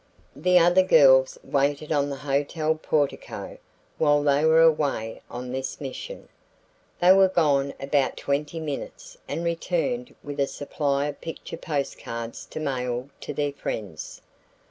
[0.35, 3.59] The other girls waited on the hotel portico
[3.99, 6.27] while they were away on this mission.
[6.99, 12.59] They were gone about twenty minutes and returned with a supply of picture postcards to
[12.59, 14.23] mail to their friends.